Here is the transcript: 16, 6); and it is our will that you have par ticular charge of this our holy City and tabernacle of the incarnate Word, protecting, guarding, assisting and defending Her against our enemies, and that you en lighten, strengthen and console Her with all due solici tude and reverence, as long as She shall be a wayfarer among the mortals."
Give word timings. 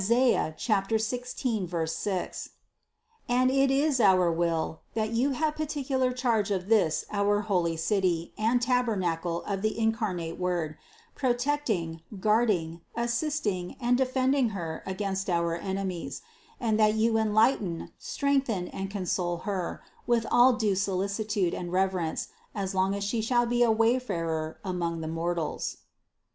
16, 0.01 0.57
6); 1.85 2.49
and 3.29 3.51
it 3.51 3.69
is 3.69 3.99
our 3.99 4.31
will 4.31 4.81
that 4.95 5.11
you 5.11 5.29
have 5.33 5.55
par 5.55 5.65
ticular 5.67 6.15
charge 6.15 6.49
of 6.49 6.69
this 6.69 7.05
our 7.11 7.41
holy 7.41 7.77
City 7.77 8.33
and 8.35 8.63
tabernacle 8.63 9.43
of 9.43 9.61
the 9.61 9.77
incarnate 9.77 10.39
Word, 10.39 10.75
protecting, 11.13 12.01
guarding, 12.19 12.81
assisting 12.95 13.75
and 13.79 13.95
defending 13.95 14.49
Her 14.49 14.81
against 14.87 15.29
our 15.29 15.53
enemies, 15.55 16.23
and 16.59 16.79
that 16.79 16.95
you 16.95 17.19
en 17.19 17.35
lighten, 17.35 17.91
strengthen 17.99 18.69
and 18.69 18.89
console 18.89 19.37
Her 19.45 19.83
with 20.07 20.25
all 20.31 20.53
due 20.53 20.73
solici 20.73 21.29
tude 21.29 21.53
and 21.53 21.71
reverence, 21.71 22.29
as 22.55 22.73
long 22.73 22.95
as 22.95 23.03
She 23.03 23.21
shall 23.21 23.45
be 23.45 23.61
a 23.61 23.69
wayfarer 23.69 24.57
among 24.63 25.01
the 25.01 25.07
mortals." 25.07 25.77